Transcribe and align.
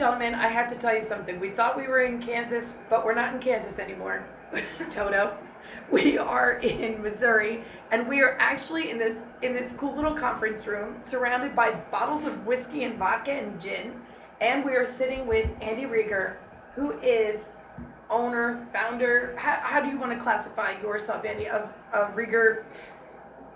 Gentlemen, 0.00 0.34
I 0.34 0.48
have 0.48 0.72
to 0.72 0.78
tell 0.78 0.96
you 0.96 1.02
something. 1.02 1.38
We 1.38 1.50
thought 1.50 1.76
we 1.76 1.86
were 1.86 2.00
in 2.00 2.22
Kansas, 2.22 2.74
but 2.88 3.04
we're 3.04 3.14
not 3.14 3.34
in 3.34 3.38
Kansas 3.38 3.78
anymore. 3.78 4.24
Toto. 4.90 5.36
We 5.90 6.16
are 6.16 6.54
in 6.54 7.02
Missouri, 7.02 7.64
and 7.92 8.08
we 8.08 8.22
are 8.22 8.34
actually 8.40 8.90
in 8.90 8.96
this 8.96 9.26
in 9.42 9.52
this 9.52 9.74
cool 9.76 9.94
little 9.94 10.14
conference 10.14 10.66
room, 10.66 10.96
surrounded 11.02 11.54
by 11.54 11.72
bottles 11.72 12.26
of 12.26 12.46
whiskey 12.46 12.84
and 12.84 12.98
vodka 12.98 13.30
and 13.32 13.60
gin, 13.60 14.00
and 14.40 14.64
we 14.64 14.72
are 14.72 14.86
sitting 14.86 15.26
with 15.26 15.50
Andy 15.60 15.84
Rieger, 15.84 16.36
who 16.74 16.98
is 17.00 17.52
owner, 18.08 18.66
founder. 18.72 19.34
How, 19.36 19.60
how 19.62 19.80
do 19.82 19.88
you 19.88 19.98
want 19.98 20.12
to 20.12 20.18
classify 20.18 20.80
yourself, 20.80 21.26
Andy, 21.26 21.46
of 21.46 21.76
of 21.92 22.16
Rieger 22.16 22.64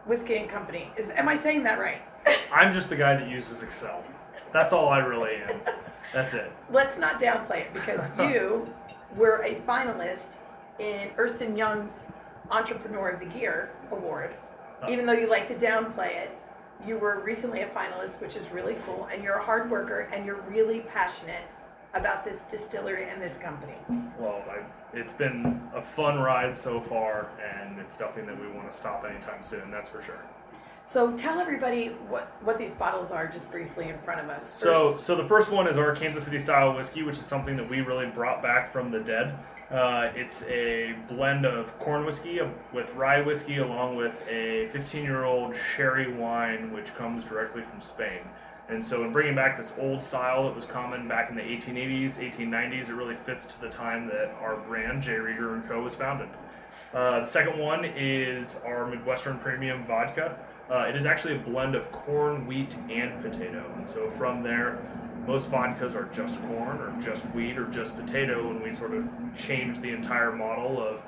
Whiskey 0.04 0.36
and 0.36 0.50
Company? 0.50 0.92
Is 0.98 1.08
am 1.08 1.26
I 1.26 1.36
saying 1.36 1.62
that 1.64 1.78
right? 1.78 2.02
I'm 2.52 2.70
just 2.70 2.90
the 2.90 2.96
guy 2.96 3.16
that 3.16 3.30
uses 3.30 3.62
Excel. 3.62 4.04
That's 4.52 4.74
all 4.74 4.90
I 4.90 4.98
really 4.98 5.36
am. 5.36 5.60
That's 6.14 6.32
it. 6.32 6.50
Let's 6.70 6.96
not 6.96 7.20
downplay 7.20 7.62
it 7.62 7.74
because 7.74 8.10
you 8.18 8.72
were 9.16 9.42
a 9.42 9.56
finalist 9.66 10.36
in 10.78 11.10
Ernst 11.18 11.40
and 11.42 11.58
Young's 11.58 12.06
Entrepreneur 12.50 13.10
of 13.10 13.20
the 13.20 13.38
Year 13.38 13.72
award. 13.90 14.34
Oh. 14.82 14.90
Even 14.90 15.06
though 15.06 15.12
you 15.12 15.28
like 15.28 15.48
to 15.48 15.54
downplay 15.54 16.14
it, 16.16 16.38
you 16.86 16.98
were 16.98 17.20
recently 17.20 17.62
a 17.62 17.66
finalist, 17.66 18.20
which 18.20 18.36
is 18.36 18.50
really 18.50 18.76
cool. 18.86 19.08
And 19.12 19.24
you're 19.24 19.36
a 19.36 19.44
hard 19.44 19.70
worker 19.70 20.08
and 20.12 20.24
you're 20.24 20.40
really 20.42 20.80
passionate 20.80 21.44
about 21.94 22.24
this 22.24 22.42
distillery 22.42 23.08
and 23.08 23.20
this 23.20 23.38
company. 23.38 23.74
Well, 24.18 24.42
I, 24.48 24.62
it's 24.96 25.12
been 25.12 25.62
a 25.74 25.82
fun 25.82 26.18
ride 26.18 26.54
so 26.54 26.80
far, 26.80 27.28
and 27.40 27.78
it's 27.78 27.98
nothing 27.98 28.26
that 28.26 28.40
we 28.40 28.48
want 28.48 28.70
to 28.70 28.76
stop 28.76 29.04
anytime 29.08 29.42
soon. 29.42 29.70
That's 29.70 29.88
for 29.88 30.02
sure. 30.02 30.24
So 30.86 31.16
tell 31.16 31.40
everybody 31.40 31.88
what, 32.08 32.30
what 32.42 32.58
these 32.58 32.74
bottles 32.74 33.10
are 33.10 33.26
just 33.26 33.50
briefly 33.50 33.88
in 33.88 33.98
front 33.98 34.20
of 34.20 34.28
us. 34.28 34.58
So, 34.58 34.96
so 34.98 35.16
the 35.16 35.24
first 35.24 35.50
one 35.50 35.66
is 35.66 35.78
our 35.78 35.94
Kansas 35.96 36.24
City 36.24 36.38
style 36.38 36.74
whiskey, 36.76 37.02
which 37.02 37.16
is 37.16 37.24
something 37.24 37.56
that 37.56 37.68
we 37.68 37.80
really 37.80 38.06
brought 38.06 38.42
back 38.42 38.70
from 38.70 38.90
the 38.90 39.00
dead. 39.00 39.38
Uh, 39.70 40.12
it's 40.14 40.46
a 40.48 40.94
blend 41.08 41.46
of 41.46 41.76
corn 41.78 42.04
whiskey 42.04 42.38
with 42.72 42.94
rye 42.94 43.22
whiskey, 43.22 43.58
along 43.58 43.96
with 43.96 44.28
a 44.30 44.68
15-year-old 44.68 45.54
sherry 45.74 46.12
wine, 46.12 46.70
which 46.70 46.94
comes 46.94 47.24
directly 47.24 47.62
from 47.62 47.80
Spain. 47.80 48.20
And 48.68 48.84
so, 48.84 49.04
in 49.04 49.12
bringing 49.12 49.34
back 49.34 49.56
this 49.56 49.74
old 49.78 50.04
style 50.04 50.44
that 50.44 50.54
was 50.54 50.64
common 50.64 51.08
back 51.08 51.30
in 51.30 51.36
the 51.36 51.42
1880s, 51.42 52.18
1890s, 52.18 52.88
it 52.88 52.94
really 52.94 53.14
fits 53.14 53.46
to 53.46 53.60
the 53.60 53.68
time 53.68 54.06
that 54.08 54.34
our 54.40 54.56
brand, 54.56 55.02
J. 55.02 55.12
Rieger 55.12 55.66
Co., 55.66 55.82
was 55.82 55.96
founded. 55.96 56.28
Uh, 56.92 57.20
the 57.20 57.26
second 57.26 57.58
one 57.58 57.84
is 57.84 58.60
our 58.64 58.86
Midwestern 58.86 59.38
Premium 59.38 59.84
Vodka. 59.84 60.38
Uh, 60.70 60.86
it 60.88 60.96
is 60.96 61.06
actually 61.06 61.36
a 61.36 61.38
blend 61.38 61.74
of 61.74 61.90
corn, 61.92 62.46
wheat, 62.46 62.76
and 62.88 63.20
potato. 63.22 63.70
And 63.76 63.86
so 63.86 64.10
from 64.10 64.42
there, 64.42 64.78
most 65.26 65.50
vodkas 65.50 65.94
are 65.94 66.08
just 66.12 66.40
corn 66.42 66.78
or 66.78 66.94
just 67.00 67.24
wheat 67.34 67.58
or 67.58 67.66
just 67.66 67.98
potato, 67.98 68.50
and 68.50 68.62
we 68.62 68.72
sort 68.72 68.94
of 68.94 69.06
changed 69.36 69.82
the 69.82 69.90
entire 69.90 70.32
model 70.32 70.82
of 70.82 71.00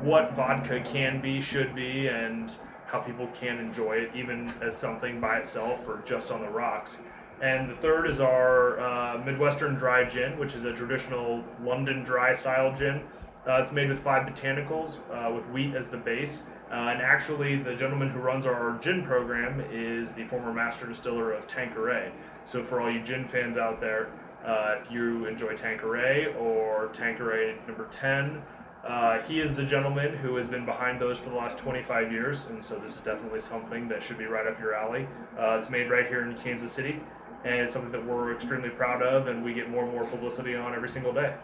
what 0.00 0.34
vodka 0.34 0.80
can 0.80 1.20
be, 1.20 1.40
should 1.40 1.74
be, 1.74 2.08
and 2.08 2.56
how 2.86 3.00
people 3.00 3.28
can 3.34 3.58
enjoy 3.58 3.92
it, 3.92 4.10
even 4.14 4.52
as 4.62 4.76
something 4.76 5.20
by 5.20 5.38
itself 5.38 5.88
or 5.88 6.02
just 6.04 6.30
on 6.30 6.40
the 6.40 6.48
rocks. 6.48 7.00
And 7.40 7.70
the 7.70 7.74
third 7.74 8.08
is 8.08 8.20
our 8.20 8.80
uh, 8.80 9.22
Midwestern 9.24 9.74
Dry 9.74 10.04
Gin, 10.04 10.38
which 10.38 10.54
is 10.54 10.64
a 10.64 10.72
traditional 10.72 11.44
London 11.62 12.02
dry 12.02 12.32
style 12.32 12.74
gin. 12.74 13.02
Uh, 13.46 13.60
it's 13.60 13.72
made 13.72 13.88
with 13.88 14.00
five 14.00 14.26
botanicals, 14.26 14.98
uh, 15.12 15.32
with 15.32 15.46
wheat 15.50 15.74
as 15.74 15.88
the 15.88 15.96
base. 15.96 16.46
Uh, 16.70 16.74
and 16.74 17.00
actually, 17.00 17.56
the 17.56 17.74
gentleman 17.74 18.10
who 18.10 18.18
runs 18.18 18.44
our 18.44 18.78
gin 18.82 19.02
program 19.02 19.62
is 19.72 20.12
the 20.12 20.24
former 20.24 20.52
master 20.52 20.86
distiller 20.86 21.32
of 21.32 21.46
Tanqueray. 21.46 22.12
So, 22.44 22.62
for 22.62 22.80
all 22.80 22.90
you 22.90 23.02
gin 23.02 23.26
fans 23.26 23.56
out 23.56 23.80
there, 23.80 24.10
uh, 24.44 24.76
if 24.80 24.90
you 24.90 25.26
enjoy 25.26 25.54
Tanqueray 25.54 26.34
or 26.38 26.88
Tanqueray 26.92 27.56
number 27.66 27.86
10, 27.90 28.42
uh, 28.86 29.20
he 29.22 29.40
is 29.40 29.56
the 29.56 29.64
gentleman 29.64 30.16
who 30.16 30.36
has 30.36 30.46
been 30.46 30.64
behind 30.64 31.00
those 31.00 31.18
for 31.18 31.30
the 31.30 31.36
last 31.36 31.58
25 31.58 32.12
years, 32.12 32.48
and 32.48 32.64
so 32.64 32.78
this 32.78 32.96
is 32.96 33.02
definitely 33.02 33.40
something 33.40 33.88
that 33.88 34.02
should 34.02 34.18
be 34.18 34.26
right 34.26 34.46
up 34.46 34.58
your 34.60 34.74
alley. 34.74 35.08
Uh, 35.38 35.56
it's 35.58 35.70
made 35.70 35.90
right 35.90 36.06
here 36.06 36.22
in 36.22 36.36
Kansas 36.36 36.70
City, 36.70 37.00
and 37.44 37.54
it's 37.54 37.72
something 37.72 37.92
that 37.92 38.04
we're 38.04 38.34
extremely 38.34 38.70
proud 38.70 39.02
of, 39.02 39.26
and 39.26 39.44
we 39.44 39.52
get 39.52 39.68
more 39.68 39.84
and 39.84 39.92
more 39.92 40.04
publicity 40.04 40.54
on 40.54 40.74
every 40.74 40.88
single 40.88 41.12
day. 41.12 41.34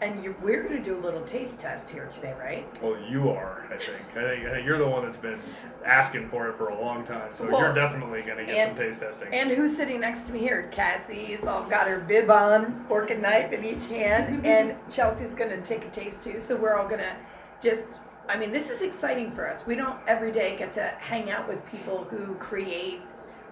And 0.00 0.22
you 0.22 0.34
we're 0.42 0.62
going 0.62 0.76
to 0.76 0.82
do 0.82 0.96
a 0.96 1.02
little 1.02 1.22
taste 1.22 1.60
test 1.60 1.90
here 1.90 2.06
today, 2.06 2.34
right? 2.38 2.66
Well, 2.82 2.96
you 3.08 3.30
are, 3.30 3.66
I 3.72 3.76
think. 3.76 3.98
I 4.16 4.34
think, 4.34 4.46
I 4.46 4.50
think 4.52 4.66
you're 4.66 4.78
the 4.78 4.86
one 4.88 5.02
that's 5.02 5.16
been 5.16 5.40
asking 5.84 6.28
for 6.28 6.48
it 6.48 6.56
for 6.56 6.68
a 6.68 6.80
long 6.80 7.04
time, 7.04 7.30
so 7.34 7.48
Well, 7.50 7.60
you're 7.60 7.74
definitely 7.74 8.22
going 8.22 8.38
to 8.38 8.44
get 8.44 8.56
and- 8.56 8.76
some 8.76 8.86
taste 8.86 9.00
testing. 9.00 9.32
And 9.32 9.50
who's 9.50 9.76
sitting 9.76 10.00
next 10.00 10.24
to 10.24 10.32
me 10.32 10.40
here? 10.40 10.68
Cassie's 10.70 11.44
all 11.44 11.64
got 11.64 11.88
her 11.88 12.00
bib 12.00 12.30
on, 12.30 12.84
fork 12.86 13.10
and 13.10 13.22
knife 13.22 13.52
in 13.52 13.64
each 13.64 13.88
hand, 13.88 14.44
and 14.46 14.76
Chelsea's 14.90 15.34
gonna 15.34 15.60
take 15.62 15.84
a 15.84 15.90
taste 15.90 16.22
too. 16.24 16.40
So 16.40 16.56
we're 16.56 16.74
all 16.74 16.88
gonna 16.88 17.16
just. 17.60 17.86
I 18.28 18.36
mean, 18.38 18.52
this 18.52 18.68
is 18.68 18.82
exciting 18.82 19.32
for 19.32 19.48
us. 19.50 19.66
We 19.66 19.74
don't 19.74 19.98
every 20.06 20.30
day 20.32 20.54
get 20.56 20.70
to 20.74 20.82
hang 20.98 21.30
out 21.30 21.48
with 21.48 21.64
people 21.70 22.04
who 22.10 22.34
create 22.34 23.00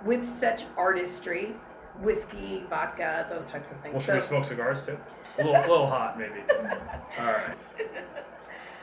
with 0.05 0.23
such 0.23 0.65
artistry, 0.77 1.55
whiskey, 2.01 2.63
vodka, 2.69 3.27
those 3.31 3.47
types 3.47 3.71
of 3.73 3.79
things. 3.81 3.95
well, 3.95 4.03
should 4.03 4.15
we 4.17 4.21
So- 4.21 4.27
smoke 4.29 4.45
cigars 4.45 4.85
too? 4.85 4.99
A 5.39 5.45
little, 5.45 5.55
a 5.55 5.61
little 5.69 5.87
hot, 5.87 6.19
maybe. 6.19 6.41
Mm. 6.49 6.81
All 7.19 7.27
right. 7.27 7.57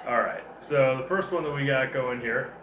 All 0.08 0.22
right. 0.22 0.44
So 0.62 0.98
the 0.98 1.08
first 1.08 1.32
one 1.32 1.44
that 1.44 1.52
we 1.52 1.66
got 1.66 1.94
going 1.94 2.20
here 2.20 2.54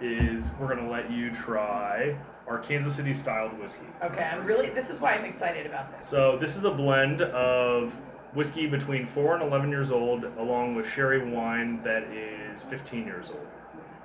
is 0.00 0.50
we're 0.60 0.68
gonna 0.74 0.90
let 0.90 1.10
you 1.10 1.30
try 1.32 2.16
our 2.46 2.58
Kansas 2.58 2.94
City 2.94 3.12
styled 3.12 3.58
whiskey. 3.58 3.86
okay, 4.02 4.22
I'm 4.24 4.44
really. 4.46 4.70
This 4.70 4.90
is 4.90 5.00
why 5.00 5.12
I'm 5.12 5.24
excited 5.24 5.66
about 5.66 5.96
this. 5.96 6.06
So 6.06 6.38
this 6.38 6.56
is 6.56 6.64
a 6.64 6.70
blend 6.70 7.20
of 7.22 7.94
whiskey 8.32 8.66
between 8.66 9.06
four 9.06 9.34
and 9.34 9.42
eleven 9.42 9.70
years 9.70 9.90
old, 9.90 10.24
along 10.38 10.74
with 10.74 10.88
sherry 10.88 11.30
wine 11.30 11.82
that 11.82 12.04
is 12.04 12.64
fifteen 12.64 13.04
years 13.04 13.30
old. 13.30 13.46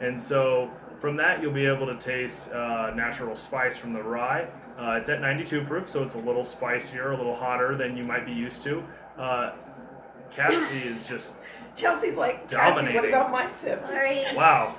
And 0.01 0.21
so 0.21 0.71
from 1.03 1.17
that, 1.17 1.41
you'll 1.41 1.51
be 1.51 1.65
able 1.65 1.85
to 1.85 1.97
taste 1.97 2.49
uh, 2.53 2.89
natural 2.95 3.35
spice 3.35 3.75
from 3.75 3.91
the 3.91 4.01
rye. 4.01 4.47
Uh, 4.79 4.91
it's 4.91 5.09
at 5.09 5.19
92 5.19 5.65
proof, 5.65 5.89
so 5.89 6.01
it's 6.01 6.15
a 6.15 6.19
little 6.19 6.45
spicier, 6.45 7.11
a 7.11 7.17
little 7.17 7.35
hotter 7.35 7.75
than 7.75 7.97
you 7.97 8.05
might 8.05 8.25
be 8.25 8.31
used 8.31 8.63
to. 8.63 8.81
Uh, 9.19 9.51
Cassie 10.31 10.77
is 10.79 11.05
just 11.05 11.35
Chelsea's 11.75 12.15
like, 12.15 12.47
Cassie, 12.49 12.55
what 12.55 12.75
Dominating. 12.85 13.09
about 13.09 13.31
my 13.33 13.49
sip? 13.49 13.81
Sorry. 13.85 14.23
wow, 14.33 14.77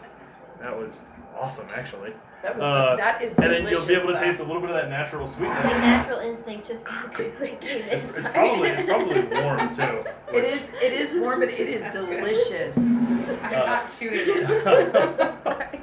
that 0.62 0.74
was 0.74 1.02
awesome 1.38 1.68
actually. 1.74 2.08
That 2.42 2.54
was 2.54 2.64
Uh, 2.64 2.96
that 2.96 3.20
is 3.20 3.34
and 3.34 3.44
then 3.52 3.66
you'll 3.68 3.86
be 3.86 3.94
able 3.94 4.14
to 4.14 4.18
taste 4.18 4.40
a 4.40 4.44
little 4.44 4.62
bit 4.62 4.70
of 4.70 4.76
that 4.76 4.88
natural 4.88 5.24
It's 5.24 5.36
sweetness. 5.36 5.62
like 5.62 5.76
natural 5.76 6.20
instincts 6.20 6.68
just 6.68 6.86
quickly 6.86 7.58
came 7.60 7.82
in. 7.82 7.88
It's, 7.90 8.04
it's 8.18 8.28
probably 8.30 8.68
it's 8.70 8.84
probably 8.84 9.20
warm 9.42 9.74
too. 9.74 10.04
It 10.32 10.44
is 10.44 10.70
it 10.82 10.94
is 10.94 11.12
warm, 11.12 11.40
but 11.40 11.50
it 11.50 11.68
is 11.68 11.82
That's 11.82 11.96
good. 11.96 12.16
delicious. 12.18 12.78
I'm 12.78 13.44
Uh, 13.44 13.66
not 13.66 13.90
shooting 13.90 14.20
it. 14.26 15.42
Sorry. 15.42 15.80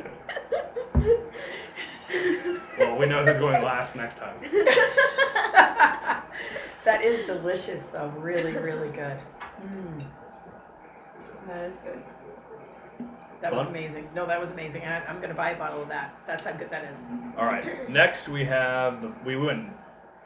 well, 2.78 2.90
we 3.01 3.07
know 3.07 3.25
who's 3.25 3.39
going 3.39 3.62
last 3.63 3.95
next 3.95 4.18
time. 4.18 4.36
that 6.83 7.01
is 7.03 7.25
delicious, 7.25 7.88
though. 7.88 8.07
Really, 8.18 8.53
really 8.53 8.89
good. 8.89 9.18
Mm, 9.65 10.06
That 11.48 11.65
is 11.65 11.75
good. 11.77 12.01
that 13.42 13.51
was 13.53 13.63
Fun? 13.63 13.68
amazing. 13.75 14.09
No, 14.15 14.25
that 14.25 14.39
was 14.39 14.51
amazing. 14.51 14.83
I, 14.83 15.03
I'm 15.06 15.19
gonna 15.21 15.33
buy 15.33 15.51
a 15.51 15.57
bottle 15.57 15.81
of 15.81 15.88
that. 15.89 16.15
That's 16.27 16.44
how 16.45 16.53
good 16.53 16.69
that 16.69 16.86
is. 16.86 17.03
All 17.38 17.45
right. 17.45 17.89
Next 17.89 18.27
we 18.30 18.45
have 18.45 19.01
the 19.01 19.12
we 19.25 19.36
went 19.36 19.59
in 19.59 19.74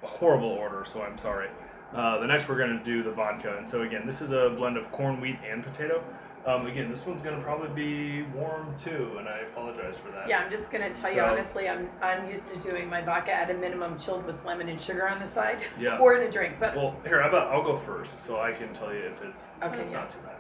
horrible 0.03 0.49
order, 0.49 0.83
so 0.85 1.01
I'm 1.01 1.17
sorry. 1.17 1.49
Uh, 1.93 2.19
the 2.19 2.27
next 2.27 2.49
we're 2.49 2.57
going 2.57 2.77
to 2.77 2.83
do 2.83 3.03
the 3.03 3.11
vodka, 3.11 3.55
and 3.57 3.65
so 3.65 3.83
again, 3.83 4.05
this 4.05 4.19
is 4.21 4.31
a 4.31 4.49
blend 4.49 4.75
of 4.75 4.91
corn, 4.91 5.21
wheat, 5.21 5.37
and 5.49 5.63
potato. 5.63 6.03
Um, 6.45 6.67
again, 6.67 6.89
this 6.89 7.07
one's 7.07 7.21
gonna 7.23 7.41
probably 7.41 7.69
be 7.69 8.21
warm 8.35 8.75
too, 8.77 9.15
and 9.17 9.27
I 9.27 9.39
apologize 9.39 9.97
for 9.97 10.11
that. 10.11 10.29
Yeah, 10.29 10.39
I'm 10.43 10.51
just 10.51 10.69
gonna 10.71 10.93
tell 10.93 11.09
you 11.09 11.17
So- 11.17 11.25
honestly, 11.25 11.67
I'm 11.67 11.89
I'm 12.03 12.29
used 12.29 12.47
to 12.49 12.69
doing 12.69 12.87
my 12.87 13.01
vodka 13.01 13.31
at 13.33 13.49
a 13.49 13.53
minimum 13.55 13.97
chilled 13.97 14.25
with 14.25 14.43
lemon 14.45 14.69
and 14.69 14.79
sugar 14.79 15.09
on 15.09 15.17
the 15.17 15.25
side, 15.25 15.57
Yeah. 15.79 15.97
or 15.97 16.15
in 16.17 16.27
a 16.27 16.31
drink. 16.31 16.57
But 16.59 16.75
Well, 16.75 16.95
here, 17.03 17.19
how 17.21 17.29
about 17.29 17.51
I'll 17.51 17.63
go 17.63 17.75
first, 17.75 18.19
so 18.21 18.39
I 18.39 18.51
can 18.51 18.71
tell 18.73 18.93
you 18.93 18.99
if 18.99 19.21
it's 19.23 19.47
Okay, 19.63 19.79
it's 19.79 19.91
yeah. 19.91 19.99
not 20.01 20.09
too 20.09 20.19
bad. 20.19 20.35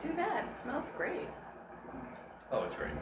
too 0.00 0.12
bad. 0.14 0.44
It 0.44 0.56
smells 0.56 0.90
great. 0.96 1.26
Oh, 2.52 2.62
it's 2.62 2.76
great. 2.76 2.92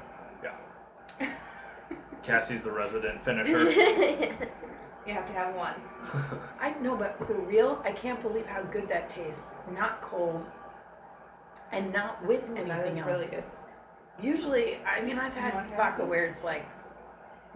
Yeah. 0.43 1.29
Cassie's 2.23 2.63
the 2.63 2.73
resident 2.73 3.23
finisher. 3.23 3.71
You 5.07 5.13
have 5.13 5.27
to 5.27 5.35
have 5.35 5.55
one. 5.55 5.75
I 6.59 6.71
know, 6.81 6.97
but 6.97 7.19
for 7.27 7.35
real, 7.35 7.83
I 7.85 7.93
can't 7.93 8.23
believe 8.23 8.47
how 8.47 8.63
good 8.63 8.89
that 8.89 9.11
tastes. 9.11 9.59
Not 9.71 10.01
cold, 10.01 10.47
and 11.75 11.93
not 11.93 12.25
with 12.25 12.45
anything 12.51 12.69
that 12.69 12.87
is 12.87 12.97
else. 12.99 13.07
really 13.07 13.27
good. 13.31 13.45
Usually, 14.23 14.79
I 14.87 15.01
mean, 15.03 15.19
I've 15.19 15.35
had 15.35 15.55
Okay. 15.55 15.77
vodka 15.77 16.05
where 16.05 16.25
it's 16.25 16.45
like, 16.45 16.67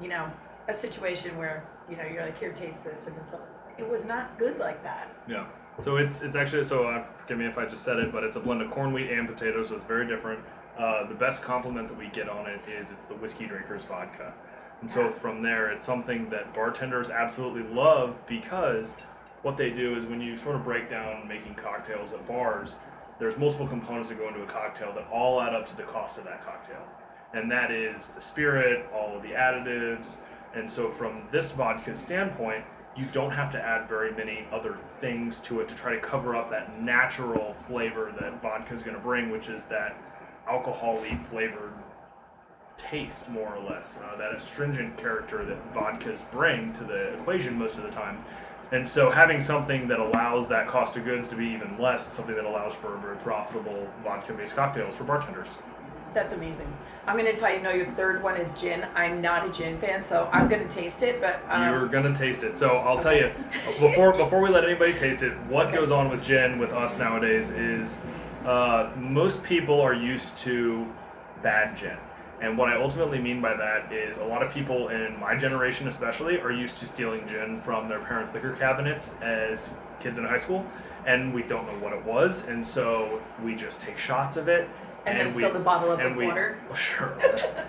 you 0.03 0.09
know, 0.09 0.31
a 0.67 0.75
situation 0.75 1.37
where 1.39 1.65
you 1.89 1.97
know 1.97 2.05
you're 2.05 2.23
like, 2.25 2.39
here, 2.39 2.53
taste 2.53 2.85
this, 2.85 3.07
and 3.07 3.17
it's 3.23 3.33
like, 3.33 3.43
it 3.79 3.89
was 3.89 4.05
not 4.05 4.37
good 4.39 4.59
like 4.59 4.83
that. 4.83 5.09
Yeah. 5.29 5.47
So 5.81 5.97
it's 5.97 6.23
it's 6.23 6.35
actually 6.35 6.65
so 6.65 6.89
uh, 6.89 7.05
forgive 7.17 7.39
me 7.39 7.47
if 7.47 7.57
I 7.57 7.65
just 7.65 7.85
said 7.85 7.99
it, 8.01 8.13
but 8.13 8.25
it's 8.25 8.37
a 8.37 8.41
blend 8.41 8.61
of 8.63 8.71
corn, 8.71 8.93
wheat, 8.93 9.11
and 9.11 9.29
potato, 9.29 9.63
so 9.63 9.77
it's 9.77 9.85
very 9.85 10.07
different. 10.09 10.41
Uh, 10.77 11.07
the 11.07 11.15
best 11.15 11.43
compliment 11.43 11.89
that 11.89 11.97
we 11.97 12.09
get 12.09 12.29
on 12.29 12.47
it 12.47 12.61
is 12.69 12.91
it's 12.91 13.05
the 13.05 13.15
whiskey 13.15 13.47
drinkers 13.47 13.85
vodka, 13.85 14.35
and 14.81 14.91
so 14.91 15.11
from 15.13 15.43
there 15.43 15.71
it's 15.71 15.85
something 15.85 16.29
that 16.31 16.53
bartenders 16.55 17.11
absolutely 17.11 17.63
love 17.75 18.23
because 18.27 18.97
what 19.43 19.57
they 19.57 19.71
do 19.71 19.95
is 19.95 20.05
when 20.07 20.21
you 20.21 20.37
sort 20.37 20.57
of 20.57 20.65
break 20.65 20.89
down 20.89 21.27
making 21.29 21.55
cocktails 21.55 22.13
at 22.13 22.27
bars, 22.27 22.79
there's 23.19 23.37
multiple 23.37 23.67
components 23.67 24.09
that 24.09 24.19
go 24.19 24.29
into 24.29 24.43
a 24.43 24.47
cocktail 24.47 24.93
that 24.95 25.07
all 25.13 25.41
add 25.41 25.55
up 25.55 25.67
to 25.67 25.77
the 25.77 25.83
cost 25.83 26.19
of 26.19 26.25
that 26.25 26.45
cocktail, 26.45 26.83
and 27.35 27.51
that 27.51 27.71
is 27.71 28.09
the 28.09 28.21
spirit, 28.21 28.87
all 28.95 29.17
of 29.17 29.23
the 29.23 29.31
additives, 29.31 30.19
and 30.55 30.71
so 30.71 30.91
from 30.91 31.23
this 31.31 31.53
vodka 31.53 31.95
standpoint 31.97 32.65
you 32.97 33.07
don't 33.13 33.31
have 33.31 33.53
to 33.53 33.63
add 33.63 33.89
very 33.89 34.13
many 34.13 34.45
other 34.53 34.77
things 35.01 35.39
to 35.41 35.61
it 35.61 35.69
to 35.69 35.75
try 35.77 35.95
to 35.95 36.01
cover 36.01 36.35
up 36.35 36.51
that 36.51 36.83
natural 36.83 37.55
flavor 37.55 38.13
that 38.21 38.43
vodka 38.43 38.75
is 38.75 38.83
going 38.83 38.97
to 38.97 39.03
bring, 39.03 39.31
which 39.31 39.49
is 39.49 39.65
that 39.65 39.97
alcohol-y 40.49 41.17
flavored 41.17 41.73
taste, 42.77 43.31
more 43.31 43.55
or 43.55 43.71
less, 43.71 44.01
uh, 44.03 44.17
that 44.17 44.35
astringent 44.35 44.97
character 44.97 45.45
that 45.45 45.75
vodkas 45.75 46.29
bring 46.33 46.73
to 46.73 46.85
the 46.85 47.15
equation 47.21 47.57
most 47.57 47.77
of 47.77 47.85
the 47.85 47.91
time. 47.91 48.25
And 48.71 48.87
so, 48.87 49.11
having 49.11 49.41
something 49.41 49.89
that 49.89 49.99
allows 49.99 50.49
that 50.49 50.69
cost 50.69 50.97
of 50.97 51.05
goods 51.05 51.27
to 51.29 51.37
be 51.37 51.47
even 51.47 51.79
less 51.79 52.07
is 52.07 52.13
something 52.13 52.35
that 52.35 52.45
allows 52.45 52.75
for 52.75 52.97
very 52.99 53.17
profitable 53.17 53.89
vodka-based 54.05 54.55
cocktails 54.55 54.95
for 54.97 55.05
bartenders. 55.05 55.59
That's 56.15 56.33
amazing. 56.33 56.71
I'm 57.07 57.17
gonna 57.17 57.35
tell 57.35 57.53
you, 57.55 57.63
no, 57.63 57.71
your 57.71 57.87
third 57.87 58.23
one 58.23 58.37
is 58.37 58.53
gin. 58.59 58.87
I'm 58.95 59.23
not 59.23 59.47
a 59.49 59.53
gin 59.53 59.79
fan, 59.79 60.03
so 60.05 60.29
I'm 60.33 60.49
gonna 60.49 60.69
taste 60.69 61.03
it. 61.03 61.21
But 61.21 61.41
um, 61.49 61.73
You're 61.73 61.87
gonna 61.89 62.15
taste 62.15 62.43
it. 62.43 62.59
So 62.59 62.77
I'll 62.79 62.99
tell 62.99 63.15
you 63.17 63.31
before 63.81 64.13
before 64.13 64.43
we 64.43 64.51
let 64.51 64.65
anybody 64.65 64.93
taste 64.95 65.23
it, 65.23 65.33
what 65.49 65.67
Okay. 65.69 65.77
goes 65.77 65.91
on 65.91 66.11
with 66.11 66.23
gin 66.23 66.59
with 66.59 66.73
us 66.73 66.99
nowadays 66.99 67.51
is 67.51 68.01
uh, 68.45 68.91
most 68.97 69.43
people 69.45 69.81
are 69.81 69.95
used 69.95 70.37
to 70.39 70.87
bad 71.43 71.77
gin. 71.77 71.97
And 72.41 72.57
what 72.57 72.69
I 72.69 72.81
ultimately 72.81 73.19
mean 73.19 73.41
by 73.41 73.55
that 73.57 73.93
is 73.93 74.19
a 74.19 74.25
lot 74.25 74.43
of 74.43 74.53
people 74.53 74.89
in 74.89 75.19
my 75.19 75.37
generation, 75.37 75.89
especially, 75.89 76.41
are 76.41 76.53
used 76.53 76.79
to 76.79 76.87
stealing 76.87 77.27
gin 77.27 77.61
from 77.63 77.89
their 77.89 78.01
parents' 78.01 78.33
liquor 78.33 78.53
cabinets 78.53 79.17
as 79.21 79.75
kids 79.99 80.19
in 80.19 80.25
high 80.25 80.37
school, 80.37 80.65
and 81.05 81.35
we 81.35 81.43
don't 81.43 81.67
know 81.67 81.85
what 81.85 81.93
it 81.93 82.05
was, 82.05 82.47
and 82.47 82.65
so 82.65 83.21
we 83.43 83.57
just 83.57 83.83
take 83.83 83.99
shots 83.99 84.37
of 84.37 84.47
it. 84.49 84.69
and 85.05 85.19
then 85.19 85.35
we, 85.35 85.43
fill 85.43 85.53
the 85.53 85.59
bottle 85.59 85.91
up 85.91 85.99
and 86.01 86.11
with 86.11 86.19
we, 86.19 86.27
water. 86.29 86.59
Well, 86.69 86.77
sure. 86.77 87.17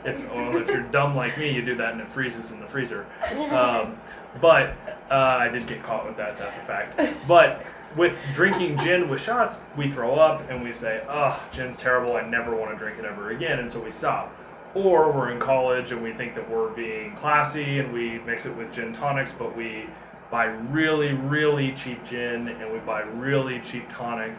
if 0.06 0.32
well, 0.32 0.56
if 0.58 0.68
you're 0.68 0.82
dumb 0.82 1.16
like 1.16 1.38
me, 1.38 1.52
you 1.52 1.64
do 1.64 1.76
that 1.76 1.94
and 1.94 2.02
it 2.02 2.12
freezes 2.12 2.52
in 2.52 2.60
the 2.60 2.68
freezer. 2.68 3.08
Um, 3.52 4.00
but 4.40 4.76
uh, 5.10 5.16
I 5.16 5.50
did 5.50 5.66
get 5.66 5.82
caught 5.82 6.06
with 6.06 6.18
that. 6.18 6.38
That's 6.38 6.60
a 6.60 6.62
fact. 6.62 7.00
But 7.28 7.66
with 7.96 8.16
drinking 8.34 8.78
gin 8.78 9.10
with 9.10 9.22
shots, 9.22 9.58
we 9.76 9.90
throw 9.90 10.16
up 10.16 10.48
and 10.50 10.62
we 10.64 10.72
say, 10.72 11.04
"Oh, 11.10 11.42
gin's 11.52 11.78
terrible. 11.78 12.16
I 12.16 12.28
never 12.28 12.56
want 12.56 12.72
to 12.72 12.78
drink 12.78 13.00
it 13.00 13.06
ever 13.06 13.32
again," 13.32 13.58
and 13.58 13.72
so 13.72 13.82
we 13.82 13.90
stop. 13.90 14.36
Or 14.76 15.12
we're 15.12 15.32
in 15.32 15.40
college 15.40 15.92
and 15.92 16.04
we 16.04 16.14
think 16.14 16.36
that 16.36 16.50
we're 16.50 16.70
being 16.70 17.16
classy 17.16 17.80
and 17.80 17.92
we 17.92 18.20
mix 18.20 18.46
it 18.46 18.56
with 18.56 18.72
gin 18.72 18.94
tonics, 18.94 19.34
but 19.34 19.56
we 19.56 19.88
buy 20.30 20.46
really, 20.46 21.14
really 21.14 21.72
cheap 21.74 22.04
gin 22.06 22.48
and 22.48 22.72
we 22.72 22.80
buy 22.80 23.02
really 23.02 23.60
cheap 23.62 23.90
tonic 23.90 24.34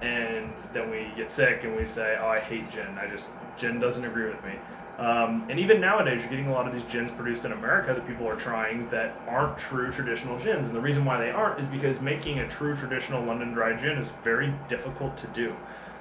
and 0.00 0.52
then 0.72 0.90
we 0.90 1.10
get 1.16 1.30
sick 1.30 1.64
and 1.64 1.74
we 1.76 1.84
say, 1.84 2.16
"Oh, 2.20 2.28
I 2.28 2.38
hate 2.38 2.70
gin. 2.70 2.98
I 2.98 3.06
just 3.08 3.28
gin 3.56 3.80
doesn't 3.80 4.04
agree 4.04 4.26
with 4.26 4.42
me." 4.44 4.52
Um, 4.98 5.46
and 5.48 5.58
even 5.58 5.80
nowadays, 5.80 6.20
you're 6.20 6.30
getting 6.30 6.46
a 6.46 6.52
lot 6.52 6.68
of 6.68 6.72
these 6.72 6.84
gins 6.84 7.10
produced 7.10 7.44
in 7.44 7.50
America 7.52 7.92
that 7.94 8.06
people 8.06 8.28
are 8.28 8.36
trying 8.36 8.88
that 8.90 9.20
aren't 9.26 9.58
true 9.58 9.90
traditional 9.90 10.38
gins. 10.38 10.68
And 10.68 10.76
the 10.76 10.80
reason 10.80 11.04
why 11.04 11.18
they 11.18 11.30
aren't 11.30 11.58
is 11.58 11.66
because 11.66 12.00
making 12.00 12.38
a 12.38 12.48
true 12.48 12.76
traditional 12.76 13.24
London 13.24 13.52
dry 13.52 13.74
gin 13.76 13.98
is 13.98 14.10
very 14.22 14.54
difficult 14.68 15.16
to 15.16 15.26
do. 15.28 15.56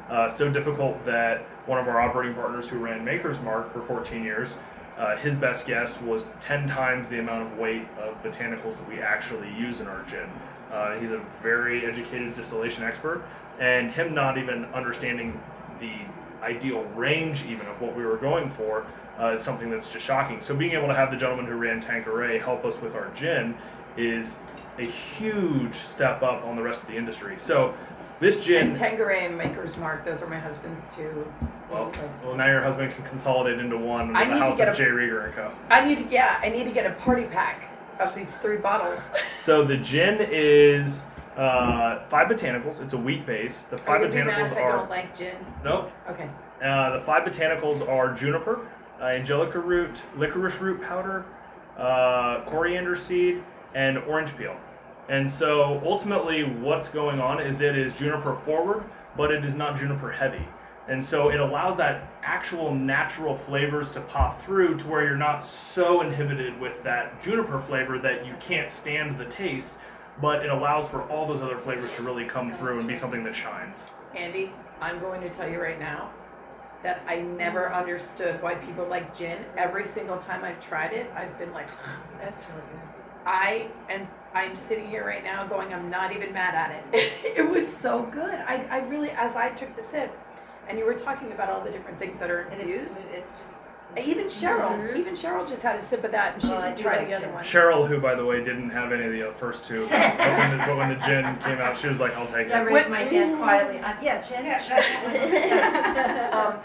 Uh, 0.09 0.29
so 0.29 0.51
difficult 0.51 1.03
that 1.05 1.41
one 1.65 1.79
of 1.79 1.87
our 1.87 1.99
operating 1.99 2.35
partners 2.35 2.69
who 2.69 2.77
ran 2.77 3.03
Maker's 3.03 3.41
Mark 3.41 3.71
for 3.73 3.81
14 3.81 4.23
years, 4.23 4.59
uh, 4.97 5.15
his 5.17 5.35
best 5.35 5.65
guess 5.65 6.01
was 6.01 6.27
10 6.41 6.67
times 6.67 7.09
the 7.09 7.19
amount 7.19 7.43
of 7.43 7.57
weight 7.57 7.87
of 7.97 8.21
botanicals 8.21 8.77
that 8.77 8.87
we 8.87 8.99
actually 8.99 9.51
use 9.55 9.81
in 9.81 9.87
our 9.87 10.03
gin. 10.03 10.29
Uh, 10.71 10.97
he's 10.97 11.11
a 11.11 11.19
very 11.41 11.85
educated 11.85 12.33
distillation 12.35 12.83
expert, 12.83 13.23
and 13.59 13.91
him 13.91 14.13
not 14.13 14.37
even 14.37 14.65
understanding 14.65 15.39
the 15.79 15.93
ideal 16.43 16.83
range 16.95 17.45
even 17.45 17.65
of 17.67 17.79
what 17.81 17.95
we 17.95 18.03
were 18.03 18.17
going 18.17 18.49
for 18.49 18.85
uh, 19.19 19.27
is 19.27 19.41
something 19.41 19.69
that's 19.69 19.91
just 19.91 20.05
shocking. 20.05 20.41
So 20.41 20.55
being 20.55 20.73
able 20.73 20.87
to 20.87 20.93
have 20.93 21.11
the 21.11 21.17
gentleman 21.17 21.45
who 21.45 21.55
ran 21.55 21.79
Tanqueray 21.79 22.39
help 22.39 22.65
us 22.65 22.81
with 22.81 22.95
our 22.95 23.09
gin 23.15 23.55
is 23.95 24.39
a 24.77 24.83
huge 24.83 25.75
step 25.75 26.23
up 26.23 26.43
on 26.43 26.55
the 26.55 26.63
rest 26.63 26.81
of 26.81 26.87
the 26.87 26.97
industry. 26.97 27.35
So 27.37 27.75
this 28.19 28.43
gin, 28.43 28.67
And 28.67 28.75
Tanqueray 28.75 29.25
and 29.25 29.37
Maker's 29.37 29.75
Mark, 29.77 30.03
those 30.05 30.21
are 30.21 30.27
my 30.27 30.39
husband's 30.39 30.95
two. 30.95 31.31
well, 31.69 31.91
well, 32.23 32.35
now 32.35 32.47
your 32.47 32.61
husband 32.61 32.93
can 32.93 33.03
consolidate 33.05 33.59
into 33.59 33.77
one 33.77 34.15
I 34.15 34.25
the 34.25 34.33
need 34.33 34.39
to 34.39 34.45
house 34.45 34.57
get 34.57 34.67
of 34.69 34.75
a- 34.75 34.77
J. 34.77 34.85
Rieger 34.85 35.25
and 35.25 35.33
Co. 35.33 35.51
I 35.69 35.83
need 35.85 35.97
to, 35.99 36.05
yeah, 36.09 36.39
I 36.41 36.49
need 36.49 36.63
to 36.65 36.71
get 36.71 36.85
a 36.85 36.91
party 36.95 37.25
pack 37.25 37.69
of 37.99 38.13
these 38.15 38.37
three 38.37 38.57
bottles. 38.57 39.09
So 39.35 39.63
the 39.65 39.75
gin 39.77 40.19
is 40.31 41.05
uh, 41.35 42.05
five 42.05 42.27
botanicals. 42.29 42.81
It's 42.81 42.93
a 42.93 42.97
wheat 42.97 43.25
base. 43.25 43.63
The 43.63 43.75
Are 43.75 43.79
five 43.79 44.01
you 44.03 44.07
gonna 44.09 44.21
be 44.25 44.27
mad 44.31 44.39
botanicals 44.45 44.51
if 44.51 44.57
I 44.57 44.61
are 44.61 44.77
don't 44.77 44.89
like 44.89 45.17
gin? 45.17 45.35
nope. 45.63 45.91
Okay. 46.09 46.29
Uh, 46.63 46.91
the 46.97 46.99
five 47.01 47.23
botanicals 47.27 47.85
are 47.89 48.13
juniper, 48.13 48.65
uh, 49.01 49.05
angelica 49.05 49.59
root, 49.59 50.01
licorice 50.15 50.59
root 50.61 50.81
powder, 50.81 51.25
uh, 51.77 52.41
coriander 52.45 52.95
seed, 52.95 53.43
and 53.75 53.97
orange 53.97 54.37
peel. 54.37 54.55
And 55.09 55.29
so 55.29 55.81
ultimately, 55.85 56.43
what's 56.43 56.87
going 56.87 57.19
on 57.19 57.41
is 57.41 57.61
it 57.61 57.77
is 57.77 57.93
juniper 57.93 58.35
forward, 58.35 58.85
but 59.17 59.31
it 59.31 59.43
is 59.43 59.55
not 59.55 59.77
juniper 59.77 60.11
heavy. 60.11 60.47
And 60.87 61.03
so 61.03 61.29
it 61.29 61.39
allows 61.39 61.77
that 61.77 62.11
actual 62.23 62.73
natural 62.73 63.35
flavors 63.35 63.91
to 63.91 64.01
pop 64.01 64.41
through 64.41 64.77
to 64.79 64.87
where 64.87 65.03
you're 65.03 65.15
not 65.15 65.43
so 65.43 66.01
inhibited 66.01 66.59
with 66.59 66.83
that 66.83 67.23
juniper 67.23 67.59
flavor 67.59 67.97
that 67.99 68.25
you 68.25 68.35
can't 68.41 68.69
stand 68.69 69.17
the 69.17 69.25
taste, 69.25 69.77
but 70.21 70.43
it 70.43 70.51
allows 70.51 70.89
for 70.89 71.03
all 71.03 71.25
those 71.25 71.41
other 71.41 71.57
flavors 71.57 71.95
to 71.95 72.03
really 72.03 72.25
come 72.25 72.51
through 72.51 72.79
and 72.79 72.87
be 72.87 72.95
something 72.95 73.23
that 73.23 73.35
shines. 73.35 73.89
Andy, 74.13 74.51
I'm 74.81 74.99
going 74.99 75.21
to 75.21 75.29
tell 75.29 75.49
you 75.49 75.61
right 75.61 75.79
now 75.79 76.11
that 76.83 77.01
I 77.07 77.21
never 77.21 77.73
understood 77.73 78.41
why 78.41 78.55
people 78.55 78.85
like 78.85 79.15
gin. 79.15 79.39
Every 79.55 79.85
single 79.85 80.17
time 80.17 80.43
I've 80.43 80.59
tried 80.59 80.91
it, 80.91 81.09
I've 81.15 81.37
been 81.39 81.53
like, 81.53 81.69
that's 82.21 82.39
really 82.49 82.61
good. 82.71 82.81
I 83.25 83.69
am 83.89 84.05
I'm 84.33 84.55
sitting 84.55 84.89
here 84.89 85.05
right 85.05 85.23
now 85.23 85.45
going, 85.45 85.73
I'm 85.73 85.89
not 85.89 86.11
even 86.15 86.33
mad 86.33 86.55
at 86.55 86.71
it. 86.71 86.85
it 87.37 87.47
was 87.49 87.67
so 87.71 88.03
good. 88.03 88.33
I, 88.33 88.65
I 88.69 88.79
really 88.87 89.11
as 89.11 89.35
I 89.35 89.49
took 89.49 89.75
the 89.75 89.83
sip 89.83 90.11
and 90.67 90.77
you 90.79 90.85
were 90.85 90.93
talking 90.95 91.31
about 91.31 91.49
all 91.49 91.61
the 91.63 91.71
different 91.71 91.99
things 91.99 92.19
that 92.19 92.31
are 92.31 92.41
And 92.43 92.59
it's, 92.61 92.95
it's 93.13 93.37
just. 93.37 93.63
smooth. 93.63 94.07
Even 94.07 94.25
Cheryl, 94.25 94.69
Mhm. 94.79 94.95
even 94.97 95.13
Cheryl 95.13 95.47
just 95.47 95.61
had 95.61 95.75
a 95.75 95.81
sip 95.81 96.03
of 96.03 96.11
that 96.13 96.33
and 96.33 96.41
she 96.41 96.49
Well, 96.49 96.61
didn't 96.63 96.77
try 96.79 96.97
like 96.97 97.07
the 97.09 97.13
other 97.15 97.25
gin. 97.25 97.33
ones. 97.35 97.45
Cheryl, 97.47 97.87
who 97.87 97.99
by 97.99 98.15
the 98.15 98.25
way 98.25 98.43
didn't 98.43 98.71
have 98.71 98.91
any 98.91 99.05
of 99.05 99.11
the 99.11 99.31
first 99.37 99.65
two, 99.67 99.87
but 99.87 100.17
when, 100.17 100.57
the, 100.57 100.57
but 100.65 100.77
when 100.77 100.89
the 100.89 101.05
gin 101.05 101.35
came 101.37 101.59
out, 101.59 101.77
she 101.77 101.89
was 101.89 101.99
like, 101.99 102.15
"I'll 102.15 102.25
take 102.25 102.49
Yeah, 102.49 102.59
I 102.59 102.61
raised 102.61 102.89
my 102.89 103.01
hand 103.03 103.37
quietly. 103.37 103.79
Uh, 103.79 103.93
yeah, 104.01 104.21
Jen. 104.21 104.45
Um, 106.33 106.55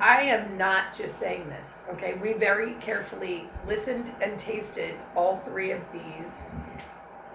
I 0.00 0.22
am 0.22 0.56
not 0.56 0.94
just 0.94 1.18
saying 1.18 1.48
this, 1.50 1.74
okay? 1.92 2.14
We 2.14 2.32
very 2.32 2.74
carefully 2.74 3.48
listened 3.66 4.12
and 4.22 4.38
tasted 4.38 4.94
all 5.14 5.36
three 5.36 5.70
of 5.72 5.80
these. 5.92 6.50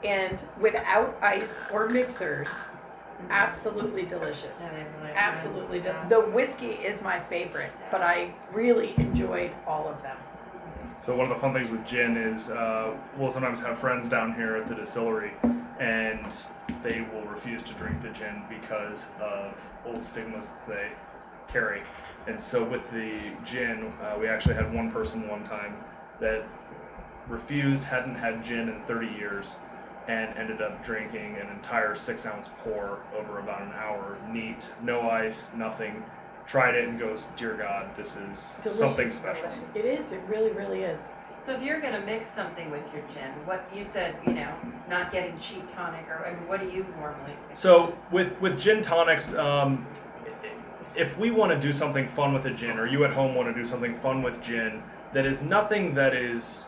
And 0.04 0.44
without 0.60 1.18
ice 1.22 1.62
or 1.72 1.90
mixers, 1.90 2.72
absolutely 3.30 4.06
delicious. 4.06 4.80
Absolutely. 5.14 5.80
De- 5.80 6.06
the 6.10 6.22
whiskey 6.22 6.68
is 6.68 7.02
my 7.02 7.20
favorite, 7.20 7.72
but 7.92 8.02
I 8.02 8.34
really 8.54 8.94
enjoyed 8.98 9.52
all 9.68 9.88
of 9.88 10.02
them. 10.02 10.18
So 11.02 11.16
one 11.16 11.30
of 11.32 11.36
the 11.36 11.42
fun 11.42 11.54
things 11.54 11.70
with 11.70 11.86
gin 11.86 12.18
is 12.18 12.50
uh, 12.50 12.94
we'll 13.18 13.30
sometimes 13.30 13.62
have 13.62 13.80
friends 13.80 14.08
down 14.08 14.34
here 14.36 14.58
at 14.58 14.68
the 14.68 14.76
distillery, 14.76 15.32
and 15.80 16.34
they 16.84 17.06
will 17.14 17.24
refuse 17.24 17.64
to 17.64 17.74
drink 17.76 18.02
the 18.02 18.10
gin 18.10 18.44
because 18.50 19.12
of 19.22 19.70
old 19.86 20.04
stigmas 20.04 20.50
that 20.50 20.68
they 20.68 20.92
carry. 21.48 21.84
And 22.28 22.42
so 22.42 22.64
with 22.64 22.90
the 22.92 23.18
gin, 23.46 23.94
uh, 24.02 24.18
we 24.20 24.28
actually 24.28 24.56
had 24.56 24.74
one 24.74 24.92
person 24.92 25.28
one 25.28 25.44
time 25.46 25.76
that 26.20 26.46
refused, 27.28 27.86
hadn't 27.86 28.16
had 28.16 28.44
gin 28.44 28.70
in 28.70 28.82
30 28.84 29.08
years, 29.08 29.58
and 30.10 30.36
ended 30.40 30.60
up 30.60 30.84
drinking 30.84 31.38
an 31.40 31.48
entire 31.50 31.94
six 31.94 32.26
ounce 32.26 32.50
pour 32.64 32.98
over 33.16 33.40
about 33.40 33.62
an 33.62 33.72
hour, 33.74 34.18
neat, 34.32 34.68
no 34.82 35.08
ice, 35.08 35.52
nothing. 35.56 36.04
Tried 36.48 36.74
it 36.74 36.88
and 36.88 36.98
goes, 36.98 37.28
Dear 37.38 37.54
God, 37.54 37.96
this 37.96 38.18
is 38.18 38.40
something 38.40 39.06
Delicious. 39.06 39.20
special. 39.20 39.50
It 39.76 39.86
is. 39.86 40.12
It 40.12 40.22
really, 40.28 40.50
really 40.52 40.82
is. 40.82 41.14
So 41.44 41.54
if 41.54 41.62
you're 41.62 41.80
gonna 41.80 42.02
mix 42.02 42.26
something 42.26 42.72
with 42.72 42.92
your 42.92 43.04
gin, 43.14 43.32
what 43.46 43.70
you 43.74 43.84
said, 43.84 44.16
you 44.26 44.34
know, 44.34 44.52
not 44.90 45.12
getting 45.12 45.38
cheap 45.38 45.72
tonic, 45.72 46.08
or 46.10 46.26
I 46.26 46.34
mean, 46.34 46.48
what 46.48 46.60
do 46.60 46.68
you 46.68 46.88
normally? 47.00 47.34
So 47.54 47.96
with 48.12 48.42
with 48.42 48.60
gin 48.60 48.82
tonics, 48.82 49.36
um, 49.36 49.86
if 50.96 51.16
we 51.20 51.30
want 51.30 51.52
to 51.52 51.60
do 51.60 51.72
something 51.72 52.08
fun 52.08 52.34
with 52.34 52.46
a 52.46 52.52
gin, 52.52 52.80
or 52.80 52.88
you 52.88 53.06
at 53.06 53.14
home 53.14 53.36
want 53.36 53.48
to 53.48 53.54
do 53.54 53.64
something 53.64 53.94
fun 53.94 54.24
with 54.24 54.42
gin, 54.42 54.82
that 55.14 55.28
is 55.28 55.44
nothing 55.44 55.94
that 55.94 56.16
is 56.16 56.66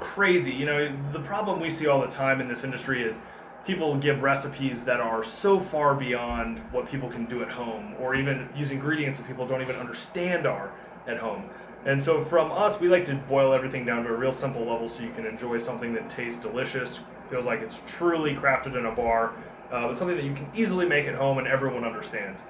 crazy. 0.00 0.52
You 0.52 0.66
know, 0.66 0.96
the 1.12 1.20
problem 1.20 1.60
we 1.60 1.70
see 1.70 1.86
all 1.86 2.00
the 2.00 2.08
time 2.08 2.40
in 2.40 2.48
this 2.48 2.64
industry 2.64 3.02
is 3.02 3.22
people 3.66 3.96
give 3.96 4.22
recipes 4.22 4.84
that 4.84 5.00
are 5.00 5.24
so 5.24 5.58
far 5.58 5.94
beyond 5.94 6.58
what 6.70 6.88
people 6.88 7.08
can 7.08 7.24
do 7.24 7.42
at 7.42 7.50
home, 7.50 7.94
or 7.98 8.14
even 8.14 8.48
use 8.54 8.70
ingredients 8.70 9.18
that 9.18 9.26
people 9.26 9.46
don't 9.46 9.62
even 9.62 9.76
understand 9.76 10.46
are 10.46 10.70
at 11.06 11.18
home. 11.18 11.48
And 11.86 12.02
so 12.02 12.22
from 12.22 12.50
us, 12.50 12.80
we 12.80 12.88
like 12.88 13.04
to 13.06 13.14
boil 13.14 13.52
everything 13.52 13.84
down 13.84 14.04
to 14.04 14.10
a 14.10 14.16
real 14.16 14.32
simple 14.32 14.62
level 14.62 14.88
so 14.88 15.02
you 15.02 15.10
can 15.10 15.26
enjoy 15.26 15.58
something 15.58 15.92
that 15.94 16.08
tastes 16.08 16.40
delicious, 16.40 17.00
feels 17.30 17.46
like 17.46 17.60
it's 17.60 17.82
truly 17.86 18.34
crafted 18.34 18.76
in 18.78 18.86
a 18.86 18.92
bar, 18.92 19.32
uh, 19.70 19.88
but 19.88 19.96
something 19.96 20.16
that 20.16 20.24
you 20.24 20.34
can 20.34 20.48
easily 20.54 20.86
make 20.86 21.06
at 21.06 21.14
home 21.14 21.38
and 21.38 21.46
everyone 21.46 21.84
understands. 21.84 22.46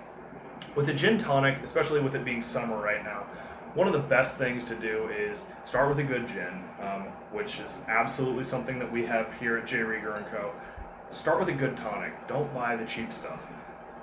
With 0.74 0.88
a 0.88 0.94
gin 0.94 1.18
tonic, 1.18 1.58
especially 1.62 2.00
with 2.00 2.14
it 2.14 2.24
being 2.24 2.42
summer 2.42 2.76
right 2.76 3.02
now, 3.04 3.26
one 3.74 3.88
of 3.88 3.92
the 3.92 3.98
best 3.98 4.38
things 4.38 4.64
to 4.66 4.74
do 4.76 5.08
is 5.08 5.46
start 5.64 5.88
with 5.88 5.98
a 5.98 6.04
good 6.04 6.28
gin, 6.28 6.62
um, 6.80 7.02
which 7.32 7.58
is 7.58 7.82
absolutely 7.88 8.44
something 8.44 8.78
that 8.78 8.90
we 8.90 9.04
have 9.04 9.32
here 9.40 9.56
at 9.56 9.66
J. 9.66 9.78
Rieger 9.78 10.16
and 10.16 10.26
Co. 10.26 10.52
Start 11.10 11.40
with 11.40 11.48
a 11.48 11.52
good 11.52 11.76
tonic. 11.76 12.12
Don't 12.28 12.52
buy 12.54 12.76
the 12.76 12.84
cheap 12.84 13.12
stuff. 13.12 13.48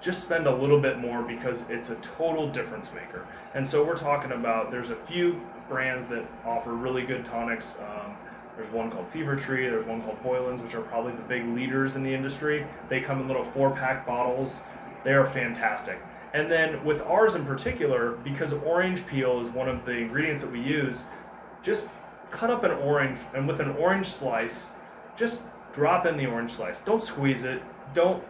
Just 0.02 0.24
spend 0.24 0.48
a 0.48 0.56
little 0.56 0.80
bit 0.80 0.98
more 0.98 1.22
because 1.22 1.70
it's 1.70 1.90
a 1.90 1.96
total 1.98 2.50
difference 2.50 2.92
maker. 2.94 3.26
And 3.54 3.68
so 3.68 3.86
we're 3.86 3.96
talking 3.96 4.32
about 4.32 4.72
there's 4.72 4.90
a 4.90 4.96
few 4.96 5.42
brands 5.70 6.08
that 6.08 6.26
offer 6.46 6.74
really 6.74 7.04
good 7.04 7.24
tonics. 7.24 7.80
Um, 7.80 8.16
there's 8.58 8.72
one 8.72 8.92
called 8.92 9.08
Fever 9.08 9.36
Tree. 9.36 9.68
There's 9.70 9.86
one 9.86 10.02
called 10.02 10.22
Boylan's, 10.22 10.62
which 10.62 10.76
are 10.76 10.82
probably 10.82 11.14
the 11.14 11.22
big 11.22 11.48
leaders 11.48 11.96
in 11.96 12.04
the 12.04 12.14
industry. 12.14 12.66
They 12.90 13.00
come 13.00 13.22
in 13.22 13.28
little 13.28 13.44
four 13.44 13.72
pack 13.72 14.06
bottles. 14.06 14.64
They 15.04 15.14
are 15.14 15.26
fantastic. 15.26 16.02
And 16.34 16.52
then 16.52 16.86
with 16.86 17.02
ours 17.02 17.36
in 17.36 17.46
particular, 17.46 18.12
because 18.12 18.54
orange 18.54 19.06
peel 19.06 19.40
is 19.40 19.50
one 19.50 19.68
of 19.68 19.86
the 19.86 19.98
ingredients 19.98 20.44
that 20.44 20.52
we 20.52 20.62
use, 20.62 21.08
just 21.62 21.90
cut 22.30 22.50
up 22.50 22.64
an 22.64 22.72
orange 22.72 23.20
and 23.34 23.48
with 23.48 23.60
an 23.60 23.72
orange 23.72 24.06
slice, 24.06 24.70
just 25.18 25.42
drop 25.74 26.06
in 26.06 26.18
the 26.18 26.26
orange 26.26 26.52
slice. 26.52 26.80
Don't 26.80 27.04
squeeze 27.04 27.44
it. 27.44 27.62
Don't 27.94 28.24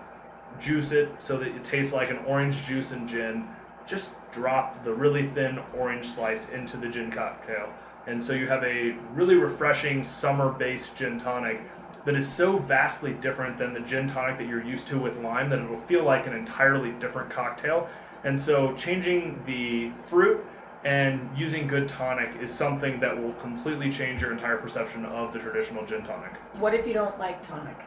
juice 0.60 0.91
it 0.91 1.22
so 1.22 1.38
that 1.38 1.50
it 1.50 1.63
tastes 1.63 1.93
like 1.93 2.10
an 2.10 2.17
orange 2.25 2.65
juice 2.65 2.91
and 2.91 3.08
gin. 3.08 3.48
Just 3.86 4.15
drop 4.31 4.84
the 4.84 4.93
really 4.93 5.27
thin 5.27 5.60
orange 5.77 6.05
slice 6.05 6.50
into 6.50 6.77
the 6.77 6.88
gin 6.88 7.12
cocktail. 7.12 7.70
And 8.08 8.22
so 8.22 8.34
you 8.34 8.48
have 8.48 8.63
a 8.63 8.96
really 9.13 9.36
refreshing 9.36 10.03
summer 10.03 10.51
based 10.51 10.96
gin 10.96 11.20
tonic 11.20 11.62
that 12.05 12.15
is 12.15 12.27
so 12.27 12.58
vastly 12.58 13.13
different 13.13 13.58
than 13.58 13.74
the 13.74 13.79
gin 13.79 14.08
tonic 14.08 14.38
that 14.38 14.48
you're 14.48 14.63
used 14.63 14.88
to 14.88 15.00
with 15.00 15.17
lime 15.17 15.50
that 15.50 15.60
it'll 15.60 15.79
feel 15.81 16.03
like 16.03 16.27
an 16.27 16.34
entirely 16.34 16.91
different 16.93 17.29
cocktail. 17.29 17.88
And 18.24 18.39
so 18.39 18.74
changing 18.74 19.41
the 19.46 19.91
fruit 20.03 20.43
and 20.84 21.29
using 21.36 21.67
good 21.67 21.88
tonic 21.88 22.31
is 22.41 22.51
something 22.51 23.00
that 23.00 23.15
will 23.15 23.34
completely 23.34 23.91
change 23.91 24.22
your 24.22 24.31
entire 24.31 24.58
perception 24.58 25.05
of 25.05 25.31
the 25.31 25.39
traditional 25.39 25.86
gin 25.86 26.03
tonic. 26.03 26.31
What 26.53 26.74
if 26.74 26.88
you 26.88 26.93
don't 26.93 27.17
like 27.20 27.43
tonic? 27.43 27.77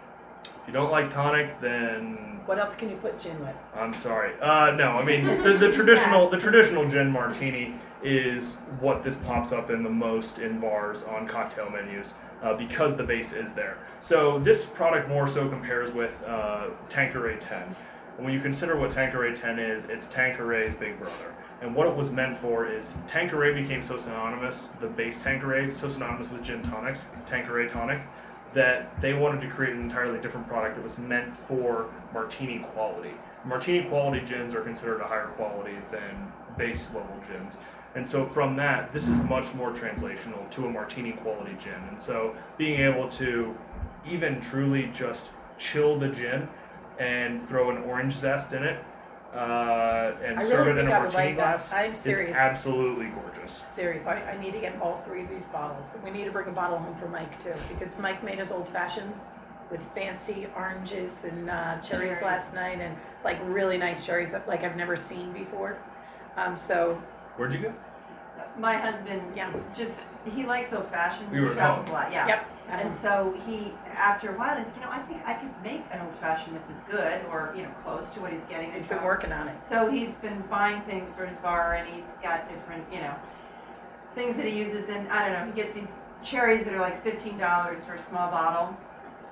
If 0.44 0.68
you 0.68 0.72
don't 0.72 0.92
like 0.92 1.10
tonic, 1.10 1.60
then 1.60 2.40
What 2.46 2.58
else 2.58 2.74
can 2.74 2.88
you 2.90 2.96
put 2.96 3.18
gin 3.18 3.38
with? 3.40 3.56
I'm 3.74 3.94
sorry. 3.94 4.34
Uh, 4.40 4.74
no, 4.76 4.92
I 4.92 5.04
mean 5.04 5.24
the, 5.42 5.58
the 5.58 5.72
traditional 5.72 6.30
the 6.30 6.38
traditional 6.38 6.88
gin 6.88 7.10
martini 7.10 7.74
is 8.02 8.56
what 8.80 9.02
this 9.02 9.16
pops 9.16 9.52
up 9.52 9.70
in 9.70 9.82
the 9.82 9.90
most 9.90 10.38
in 10.38 10.60
bars 10.60 11.04
on 11.04 11.26
cocktail 11.26 11.70
menus 11.70 12.14
uh, 12.44 12.54
because 12.54 12.96
the 12.96 13.02
base 13.02 13.32
is 13.32 13.54
there. 13.54 13.78
So 14.00 14.38
this 14.38 14.66
product 14.66 15.08
more 15.08 15.26
so 15.26 15.48
compares 15.48 15.92
with 15.92 16.12
uh, 16.24 16.68
Tanqueray 16.88 17.38
10. 17.38 17.62
And 18.16 18.24
when 18.24 18.32
you 18.32 18.40
consider 18.40 18.76
what 18.76 18.90
Tanqueray 18.90 19.34
10 19.34 19.58
is, 19.58 19.86
it's 19.86 20.06
Tanqueray's 20.06 20.74
big 20.74 20.98
brother. 20.98 21.34
And 21.62 21.74
what 21.74 21.86
it 21.86 21.96
was 21.96 22.12
meant 22.12 22.36
for 22.36 22.70
is 22.70 22.98
Tanqueray 23.08 23.54
became 23.60 23.80
so 23.80 23.96
synonymous, 23.96 24.68
the 24.80 24.86
base 24.86 25.22
Tanqueray, 25.24 25.70
so 25.70 25.88
synonymous 25.88 26.30
with 26.30 26.42
gin 26.42 26.62
tonics, 26.62 27.10
Tanqueray 27.26 27.66
tonic, 27.66 28.02
that 28.52 29.00
they 29.00 29.14
wanted 29.14 29.40
to 29.40 29.48
create 29.48 29.74
an 29.74 29.80
entirely 29.80 30.20
different 30.20 30.46
product 30.46 30.76
that 30.76 30.84
was 30.84 30.98
meant 30.98 31.34
for 31.34 31.90
martini 32.12 32.58
quality. 32.58 33.14
Martini 33.44 33.88
quality 33.88 34.24
gins 34.24 34.54
are 34.54 34.60
considered 34.60 35.00
a 35.00 35.06
higher 35.06 35.26
quality 35.28 35.76
than 35.90 36.32
base 36.56 36.94
level 36.94 37.16
gins. 37.26 37.58
And 37.94 38.06
so 38.06 38.26
from 38.26 38.56
that, 38.56 38.92
this 38.92 39.08
is 39.08 39.18
much 39.24 39.54
more 39.54 39.70
translational 39.72 40.50
to 40.50 40.66
a 40.66 40.70
martini 40.70 41.12
quality 41.12 41.56
gin. 41.62 41.80
And 41.88 42.00
so 42.00 42.34
being 42.58 42.80
able 42.80 43.08
to 43.10 43.56
even 44.04 44.40
truly 44.40 44.90
just 44.92 45.30
chill 45.58 45.98
the 45.98 46.08
gin 46.08 46.48
and 46.98 47.46
throw 47.48 47.70
an 47.70 47.78
orange 47.84 48.14
zest 48.14 48.52
in 48.52 48.62
it 48.64 48.84
uh, 49.34 50.16
and 50.22 50.38
I 50.38 50.44
serve 50.44 50.68
really 50.68 50.78
it 50.78 50.82
in 50.82 50.86
think 50.86 50.90
a 50.90 50.94
I 50.94 50.98
would 51.00 51.12
martini 51.12 51.26
like 51.26 51.36
that. 51.36 51.42
glass 51.42 51.72
I'm 51.72 51.92
is 51.92 51.98
serious. 51.98 52.36
absolutely 52.36 53.06
gorgeous. 53.06 53.64
Serious. 53.68 54.06
I, 54.06 54.20
I 54.22 54.40
need 54.40 54.52
to 54.52 54.60
get 54.60 54.80
all 54.80 55.00
three 55.04 55.22
of 55.24 55.28
these 55.28 55.48
bottles. 55.48 55.96
We 56.04 56.10
need 56.12 56.24
to 56.26 56.30
bring 56.30 56.46
a 56.48 56.52
bottle 56.52 56.78
home 56.78 56.94
for 56.94 57.08
Mike 57.08 57.40
too, 57.40 57.52
because 57.68 57.98
Mike 57.98 58.22
made 58.22 58.38
us 58.38 58.52
old 58.52 58.68
fashions 58.68 59.30
with 59.72 59.82
fancy 59.92 60.46
oranges 60.54 61.24
and 61.24 61.50
uh, 61.50 61.80
cherries 61.80 62.18
Cherries. 62.18 62.22
last 62.22 62.54
night, 62.54 62.80
and 62.80 62.96
like 63.24 63.38
really 63.44 63.76
nice 63.76 64.06
cherries 64.06 64.30
that 64.30 64.46
like 64.46 64.62
I've 64.62 64.76
never 64.76 64.94
seen 64.94 65.32
before. 65.32 65.78
Um, 66.36 66.56
so 66.56 67.02
Where'd 67.36 67.52
you 67.52 67.60
go? 67.60 67.74
My 68.58 68.76
husband, 68.76 69.20
Yeah. 69.34 69.50
just 69.76 70.06
he 70.32 70.44
likes 70.46 70.72
old 70.72 70.86
fashioned. 70.88 71.30
We 71.30 71.38
he 71.38 71.44
were 71.44 71.50
at 71.50 71.56
travels 71.56 71.88
a 71.88 71.92
lot, 71.92 72.12
yeah. 72.12 72.26
yep. 72.28 72.48
And 72.70 72.92
so 72.92 73.34
he, 73.46 73.74
after 73.90 74.30
a 74.34 74.38
while, 74.38 74.56
he's, 74.56 74.74
you 74.74 74.80
know, 74.80 74.88
I 74.90 74.98
think 75.00 75.20
I 75.26 75.34
could 75.34 75.50
make 75.62 75.84
an 75.90 76.00
old 76.00 76.14
fashioned 76.14 76.56
that's 76.56 76.70
as 76.70 76.82
good 76.84 77.20
or 77.30 77.52
you 77.56 77.62
know 77.64 77.70
close 77.84 78.10
to 78.12 78.20
what 78.20 78.32
he's 78.32 78.44
getting. 78.44 78.72
He's 78.72 78.86
been 78.86 79.02
working 79.02 79.32
on 79.32 79.48
it. 79.48 79.60
So 79.62 79.90
he's 79.90 80.14
been 80.16 80.42
buying 80.48 80.80
things 80.82 81.14
for 81.14 81.26
his 81.26 81.36
bar, 81.38 81.74
and 81.74 81.86
he's 81.92 82.16
got 82.22 82.48
different, 82.48 82.84
you 82.92 83.00
know, 83.00 83.14
things 84.14 84.36
that 84.36 84.46
he 84.46 84.56
uses. 84.58 84.88
And 84.88 85.08
I 85.08 85.28
don't 85.28 85.32
know, 85.38 85.52
he 85.52 85.60
gets 85.60 85.74
these 85.74 85.88
cherries 86.22 86.64
that 86.64 86.74
are 86.74 86.80
like 86.80 87.02
fifteen 87.02 87.36
dollars 87.38 87.84
for 87.84 87.94
a 87.94 88.00
small 88.00 88.30
bottle. 88.30 88.74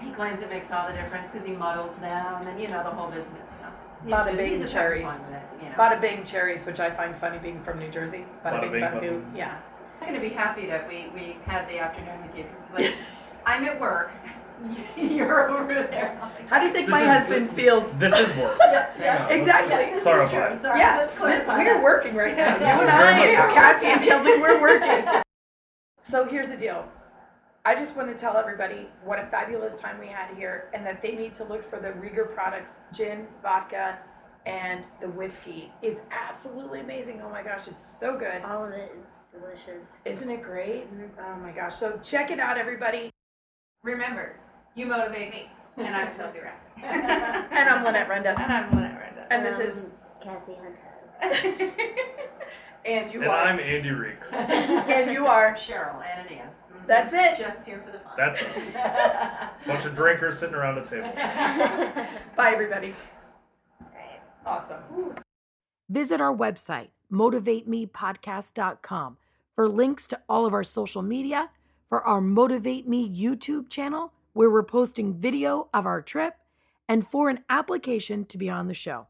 He 0.00 0.11
claims 0.11 0.40
it 0.42 0.50
makes 0.50 0.71
all 0.73 0.87
the 0.87 0.92
difference 0.94 1.30
because 1.30 1.47
he 1.47 1.52
muddles 1.54 1.97
them, 1.97 2.42
and 2.47 2.61
you 2.61 2.68
know 2.68 2.82
the 2.82 2.90
whole 2.90 3.09
business. 3.09 3.49
So 3.61 3.66
he's 3.66 3.91
Bada 4.11 4.26
just- 4.26 4.37
bing 4.37 4.50
he's 4.50 4.61
just 4.62 4.75
having 4.75 5.02
cherries. 5.02 5.11
fun 5.11 5.21
with 5.21 5.30
it, 5.32 5.42
you 5.64 5.68
know. 5.71 5.75
Bada 5.76 6.00
bing 6.00 6.25
cherries, 6.25 6.66
which 6.66 6.80
I 6.80 6.90
find 6.90 7.14
funny 7.14 7.38
being 7.38 7.61
from 7.62 7.78
New 7.78 7.88
Jersey. 7.90 8.25
Bada, 8.44 8.54
Bada 8.54 8.61
bing, 8.62 8.73
bing, 8.73 8.82
bada 8.82 8.92
bada 8.94 9.00
boo. 9.00 9.09
boom. 9.21 9.32
Yeah. 9.35 9.56
I'm 10.00 10.09
gonna 10.09 10.21
be 10.21 10.30
happy 10.30 10.66
that 10.66 10.88
we 10.88 11.09
we 11.14 11.37
had 11.47 11.68
the 11.68 11.78
afternoon 11.78 12.21
with 12.26 12.37
you 12.37 12.44
because 12.44 12.62
like 12.75 12.94
I'm 13.47 13.64
at 13.64 13.80
work, 13.80 14.11
you're 14.97 15.49
over 15.50 15.75
there. 15.75 16.18
How 16.49 16.59
do 16.61 16.66
you 16.66 16.73
think 16.73 16.87
This 16.87 16.92
my 16.92 17.02
is- 17.02 17.09
husband 17.25 17.52
feels? 17.54 17.97
This 17.97 18.18
is 18.18 18.37
work. 18.37 18.59
Yeah, 18.61 18.88
Yeah, 18.99 19.23
let's 19.28 19.35
Exactly. 19.37 19.76
This 19.94 20.02
clarify. 20.02 20.25
is 20.25 20.49
true. 20.50 20.56
Sorry, 20.68 20.80
yeah, 20.80 20.99
let's 20.99 21.14
clarify. 21.16 21.56
we're 21.59 21.82
working 21.82 22.14
right 22.14 22.37
now. 22.37 22.59
This 22.59 22.75
You 22.76 22.82
is 22.82 22.90
very 22.90 23.14
I, 23.14 23.18
much 23.18 23.30
so. 23.50 23.54
Cassie 23.54 23.87
and 23.87 24.02
Chelsea, 24.02 24.40
we're 24.40 24.61
working. 24.61 25.23
So 26.02 26.25
here's 26.25 26.49
the 26.49 26.56
deal. 26.56 26.87
I 27.64 27.76
just 27.76 27.97
want 27.97 28.09
to 28.09 28.21
tell 28.21 28.37
everybody 28.37 28.88
what 29.04 29.21
a 29.21 29.26
fabulous 29.26 29.76
time 29.76 30.00
we 30.00 30.09
had 30.09 30.37
here, 30.37 30.69
and 30.75 30.85
that 30.85 31.00
they 31.00 31.14
need 31.14 31.33
to 31.35 31.45
look 31.45 31.62
for 31.62 31.78
the 31.78 31.90
Rieger 31.90 32.33
products: 32.35 32.81
gin, 32.92 33.28
vodka, 33.40 33.99
and 34.47 34.85
the 35.00 35.09
whiskey 35.09 35.73
is 35.81 36.00
absolutely 36.11 36.81
amazing. 36.81 37.23
Oh 37.25 37.31
my 37.31 37.42
gosh, 37.45 37.69
it's 37.69 37.85
so 38.00 38.16
good. 38.16 38.42
All 38.42 38.64
of 38.64 38.73
it 38.73 38.90
is 39.00 39.11
delicious. 39.33 40.00
Isn't 40.04 40.28
it 40.28 40.42
great? 40.42 40.88
Oh 41.21 41.37
my 41.37 41.52
gosh. 41.52 41.76
So 41.76 42.00
check 42.02 42.33
it 42.33 42.40
out, 42.40 42.59
everybody. 42.59 43.11
Remember, 43.85 44.40
you 44.75 44.87
motivate 44.87 45.31
me, 45.31 45.49
and 45.76 45.95
I'm 45.95 46.12
Chelsea 46.12 46.40
Rath. 46.40 46.64
And 46.83 47.69
I'm 47.69 47.85
Lynette 47.85 48.09
Renda. 48.09 48.37
And 48.40 48.52
I'm 48.52 48.75
Lynette 48.75 48.99
Renda. 49.00 49.26
And 49.31 49.45
this 49.47 49.57
Um, 49.61 49.66
is, 49.66 49.87
Cassie 50.21 50.57
Hunter. 50.57 50.78
and 52.85 53.12
you 53.14 53.21
And 53.23 53.31
are, 53.31 53.37
I'm 53.45 53.61
Andy 53.61 53.90
Rieger. 53.90 54.33
and 54.33 55.12
you 55.12 55.26
are. 55.26 55.54
Cheryl 55.54 56.02
and 56.04 56.28
Ann. 56.28 56.47
Mhm. 56.49 56.50
That's 56.86 57.12
it. 57.12 57.38
Just 57.38 57.66
here 57.66 57.82
for 57.84 57.92
the 57.92 57.98
fun. 57.98 58.12
That's 58.16 58.42
us. 58.42 58.76
Bunch 59.66 59.84
of 59.84 59.94
drinkers 59.94 60.38
sitting 60.38 60.54
around 60.54 60.76
the 60.76 60.82
table. 60.82 61.10
Bye, 62.36 62.52
everybody. 62.52 62.94
right. 63.80 64.20
Awesome. 64.44 64.82
Visit 65.88 66.20
our 66.20 66.34
website, 66.34 66.88
motivatemepodcast.com, 67.12 69.16
for 69.54 69.68
links 69.68 70.06
to 70.08 70.20
all 70.28 70.46
of 70.46 70.54
our 70.54 70.64
social 70.64 71.02
media, 71.02 71.50
for 71.88 72.02
our 72.02 72.20
Motivate 72.20 72.88
Me 72.88 73.08
YouTube 73.08 73.68
channel, 73.68 74.12
where 74.32 74.50
we're 74.50 74.62
posting 74.62 75.14
video 75.14 75.68
of 75.74 75.84
our 75.86 76.00
trip 76.00 76.34
and 76.88 77.06
for 77.06 77.28
an 77.28 77.40
application 77.48 78.24
to 78.26 78.38
be 78.38 78.48
on 78.48 78.68
the 78.68 78.74
show. 78.74 79.08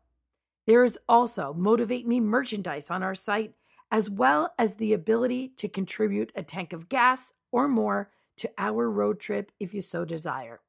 There 0.66 0.84
is 0.84 0.98
also 1.08 1.52
Motivate 1.52 2.06
Me 2.06 2.20
merchandise 2.20 2.90
on 2.90 3.02
our 3.02 3.14
site, 3.14 3.54
as 3.90 4.10
well 4.10 4.52
as 4.58 4.76
the 4.76 4.92
ability 4.92 5.48
to 5.56 5.68
contribute 5.68 6.32
a 6.34 6.42
tank 6.42 6.72
of 6.72 6.88
gas 6.88 7.32
or 7.52 7.68
more 7.68 8.10
to 8.38 8.50
our 8.58 8.90
road 8.90 9.20
trip 9.20 9.52
if 9.60 9.72
you 9.72 9.80
so 9.80 10.04
desire. 10.04 10.60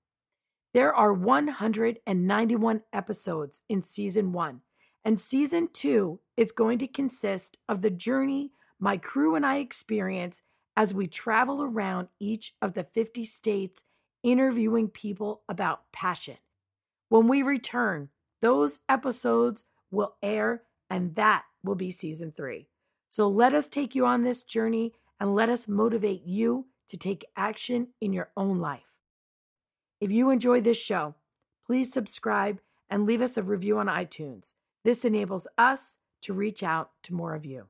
There 0.73 0.93
are 0.93 1.13
191 1.13 2.81
episodes 2.91 3.61
in 3.69 3.81
season 3.81 4.31
one, 4.31 4.61
and 5.03 5.19
season 5.19 5.69
two 5.73 6.19
is 6.37 6.51
going 6.51 6.79
to 6.79 6.87
consist 6.87 7.57
of 7.67 7.81
the 7.81 7.89
journey 7.89 8.51
my 8.79 8.97
crew 8.97 9.33
and 9.33 9.45
I 9.45 9.57
experience 9.57 10.41
as 10.75 10.93
we 10.93 11.07
travel 11.07 11.63
around 11.63 12.09
each 12.19 12.53
of 12.61 12.73
the 12.73 12.83
50 12.83 13.23
states 13.23 13.81
interviewing 14.23 14.89
people 14.89 15.41
about 15.47 15.91
passion. 15.93 16.37
When 17.07 17.29
we 17.29 17.43
return, 17.43 18.09
those 18.41 18.81
episodes 18.89 19.63
will 19.89 20.15
air, 20.21 20.63
and 20.89 21.15
that 21.15 21.45
will 21.63 21.75
be 21.75 21.91
season 21.91 22.31
three. 22.31 22.67
So 23.07 23.29
let 23.29 23.53
us 23.53 23.69
take 23.69 23.95
you 23.95 24.05
on 24.05 24.23
this 24.23 24.43
journey 24.43 24.93
and 25.17 25.33
let 25.33 25.49
us 25.49 25.67
motivate 25.67 26.23
you 26.25 26.65
to 26.93 26.97
take 26.99 27.25
action 27.35 27.87
in 27.99 28.13
your 28.13 28.29
own 28.37 28.59
life. 28.59 28.99
If 29.99 30.11
you 30.11 30.29
enjoy 30.29 30.61
this 30.61 30.79
show, 30.79 31.15
please 31.65 31.91
subscribe 31.91 32.59
and 32.87 33.07
leave 33.07 33.19
us 33.19 33.35
a 33.35 33.41
review 33.41 33.79
on 33.79 33.87
iTunes. 33.87 34.53
This 34.83 35.03
enables 35.03 35.47
us 35.57 35.97
to 36.21 36.33
reach 36.33 36.61
out 36.61 36.91
to 37.01 37.15
more 37.15 37.33
of 37.33 37.47
you. 37.47 37.65